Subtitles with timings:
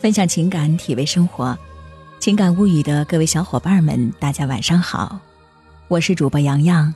[0.00, 1.54] 分享情感，体味生活，
[2.18, 5.20] 情感物语的各位小伙伴们，大家晚上好，
[5.88, 6.94] 我是主播洋洋。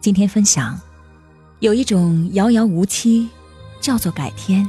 [0.00, 0.80] 今天分享，
[1.58, 3.28] 有一种遥遥无期，
[3.80, 4.64] 叫做改天。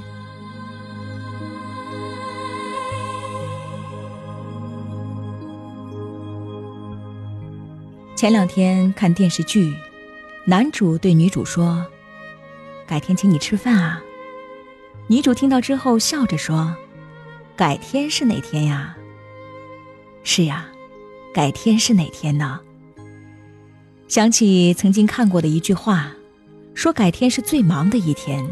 [8.16, 9.72] 前两天看电视剧，
[10.46, 11.86] 男主对女主说
[12.88, 14.02] ：“改天请你吃饭啊。”
[15.06, 16.76] 女主听到之后笑着说。
[17.62, 18.98] 改天是哪天呀？
[20.24, 20.66] 是呀，
[21.32, 22.60] 改天是哪天呢？
[24.08, 26.12] 想起曾经看过的一句话，
[26.74, 28.44] 说改天是最忙的一天。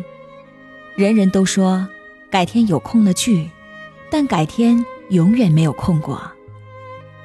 [0.95, 1.87] 人人都说
[2.29, 3.49] 改天有空了聚，
[4.11, 6.21] 但改天永远没有空过。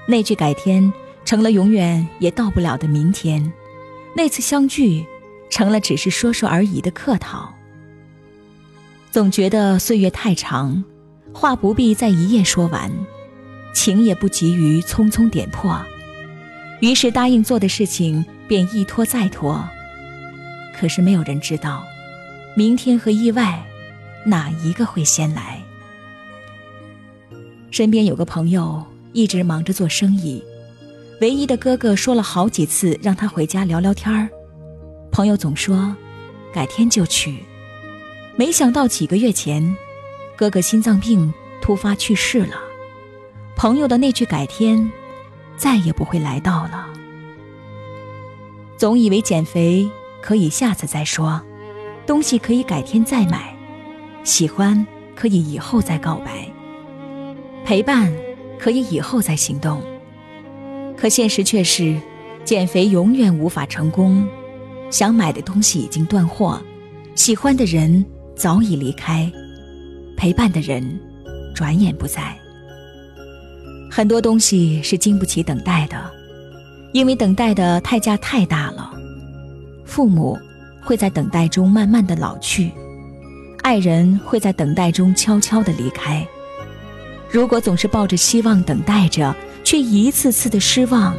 [0.08, 0.90] 那句改天
[1.26, 3.52] 成了永远也到不了的明天，
[4.16, 5.04] 那次相聚
[5.50, 7.52] 成了只是说说而已的客套。
[9.10, 10.82] 总觉得岁月太长。
[11.34, 12.90] 话不必在一夜说完，
[13.74, 15.78] 情也不急于匆匆点破，
[16.80, 19.62] 于是答应做的事情便一拖再拖。
[20.74, 21.84] 可是没有人知道，
[22.56, 23.62] 明天和意外，
[24.24, 25.60] 哪一个会先来？
[27.72, 30.42] 身边有个朋友一直忙着做生意，
[31.20, 34.28] 唯一的哥哥说了好几次让他回家聊聊天儿，
[35.10, 35.94] 朋友总说
[36.54, 37.34] 改天就去，
[38.36, 39.76] 没想到几个月前。
[40.36, 42.56] 哥哥心脏病突发去世了，
[43.56, 44.90] 朋友的那句“改天”，
[45.56, 46.88] 再也不会来到了。
[48.76, 49.88] 总以为减肥
[50.20, 51.40] 可以下次再说，
[52.04, 53.56] 东西可以改天再买，
[54.24, 56.48] 喜欢可以以后再告白，
[57.64, 58.12] 陪伴
[58.58, 59.80] 可以以后再行动。
[60.96, 61.96] 可现实却是，
[62.44, 64.26] 减肥永远无法成功，
[64.90, 66.60] 想买的东西已经断货，
[67.14, 69.30] 喜欢的人早已离开。
[70.16, 70.98] 陪伴的人，
[71.54, 72.36] 转眼不在。
[73.90, 76.10] 很多东西是经不起等待的，
[76.92, 78.92] 因为等待的代价太大了。
[79.84, 80.36] 父母
[80.82, 82.72] 会在等待中慢慢的老去，
[83.62, 86.26] 爱人会在等待中悄悄的离开。
[87.30, 91.14] 如果总是抱着希望等待着，却一次次的失望，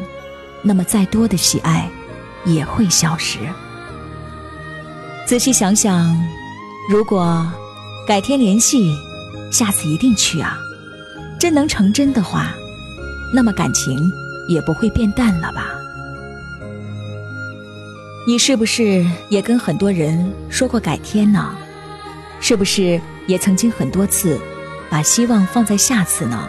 [0.61, 1.89] 那么再多的喜爱
[2.45, 3.39] 也会消失。
[5.25, 6.13] 仔细想想，
[6.89, 7.45] 如果……
[8.07, 8.95] 改天联系，
[9.51, 10.59] 下次一定去啊！
[11.39, 12.53] 真能成真的话，
[13.33, 14.11] 那么感情
[14.47, 15.71] 也不会变淡了吧？
[18.27, 21.55] 你是不是也跟很多人说过改天呢？
[22.39, 24.39] 是不是也曾经很多次
[24.87, 26.47] 把希望放在下次呢？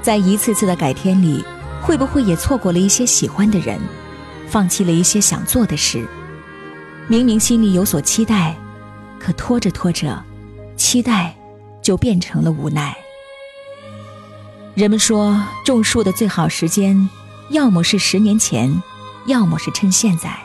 [0.00, 1.44] 在一次次的改天里，
[1.82, 3.78] 会不会也错过了一些喜欢的人，
[4.48, 6.08] 放弃了一些想做的事？
[7.06, 8.56] 明明心里有所期待。
[9.22, 10.20] 可拖着拖着，
[10.76, 11.32] 期待
[11.80, 12.96] 就变成了无奈。
[14.74, 17.08] 人们说种树的最好时间，
[17.50, 18.82] 要么是十年前，
[19.26, 20.36] 要么是趁现在。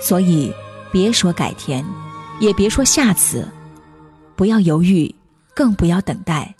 [0.00, 0.52] 所以，
[0.90, 1.86] 别说改天，
[2.40, 3.48] 也别说下次，
[4.34, 5.14] 不要犹豫，
[5.54, 6.56] 更不要等待。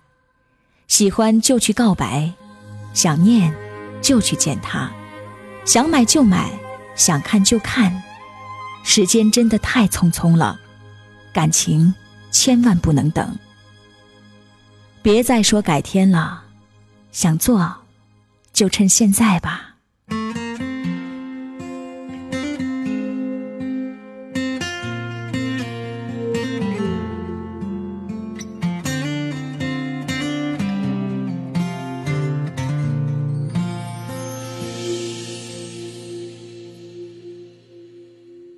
[0.86, 2.32] 喜欢就去告白，
[2.94, 3.52] 想念
[4.00, 4.88] 就去见他，
[5.64, 6.52] 想买就买，
[6.94, 8.00] 想看就看。
[8.84, 10.60] 时间真的太匆匆了。
[11.32, 11.94] 感情
[12.30, 13.38] 千万不能等，
[15.02, 16.42] 别再说改天了，
[17.12, 17.74] 想做
[18.52, 19.66] 就趁现在吧。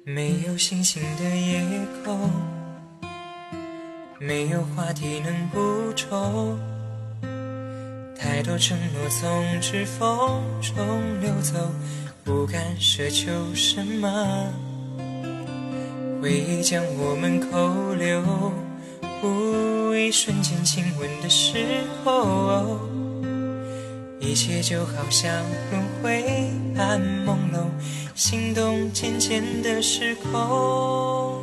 [0.05, 2.62] 没有星星的夜空。
[4.25, 6.57] 没有话题能补充，
[8.17, 11.59] 太多承诺从指缝中流走，
[12.23, 14.47] 不敢奢求什么。
[16.23, 18.23] 回忆将我们扣留，
[19.21, 22.79] 不一瞬间亲吻的时候，
[24.21, 25.35] 一切就好像
[25.73, 26.23] 轮回
[26.77, 27.67] 般朦胧，
[28.15, 31.43] 心动渐渐的失控。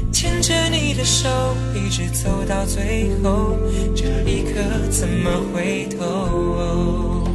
[0.41, 1.29] 牵着你的手
[1.75, 3.55] 一直走到最后
[3.95, 4.59] 这一刻
[4.89, 7.27] 怎么回头？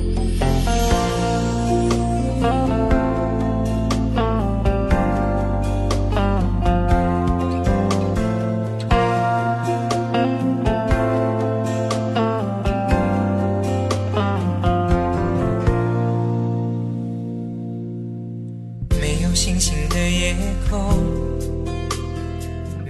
[19.00, 20.34] 没有星星的夜
[20.68, 20.76] 空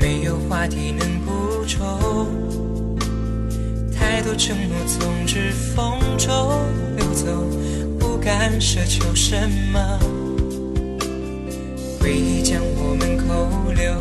[0.00, 1.86] 没有话题能补充，
[3.94, 6.28] 太多承诺从指缝中
[6.96, 7.26] 流走，
[7.98, 9.36] 不敢奢求什
[9.72, 9.98] 么。
[12.00, 13.24] 回忆将我们扣
[13.72, 13.92] 留，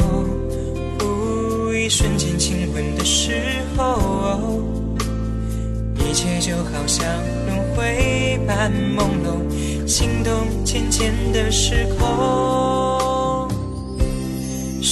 [1.74, 4.62] 一瞬间亲吻的时候，
[5.97, 7.06] 一切就好像
[7.45, 10.31] 轮回般朦胧，心动
[10.63, 12.84] 渐渐的失控。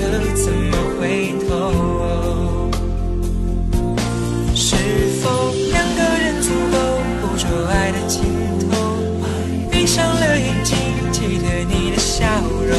[0.00, 0.02] 可
[0.34, 1.50] 怎么回头？
[4.54, 4.76] 是
[5.20, 6.76] 否两个人足够
[7.20, 8.22] 捕捉爱的尽
[8.70, 8.72] 头？
[9.70, 10.76] 闭上了眼睛，
[11.10, 12.24] 记得你的笑
[12.68, 12.72] 容。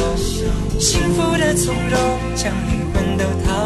[0.78, 2.00] 幸福的从容，
[2.34, 3.59] 将灵魂都掏